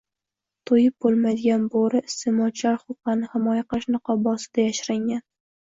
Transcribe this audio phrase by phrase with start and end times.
[0.69, 5.27] To'yib bo'lmaydigan bo'ri "iste'molchilar huquqlarini himoya qilish" niqobi ostida yashiringan